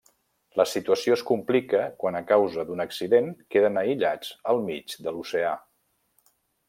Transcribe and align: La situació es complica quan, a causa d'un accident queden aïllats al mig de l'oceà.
La 0.59 0.63
situació 0.69 1.17
es 1.17 1.23
complica 1.31 1.81
quan, 2.03 2.17
a 2.19 2.21
causa 2.31 2.65
d'un 2.69 2.81
accident 2.85 3.29
queden 3.57 3.77
aïllats 3.83 4.33
al 4.55 4.65
mig 4.71 4.97
de 5.05 5.15
l'oceà. 5.19 5.53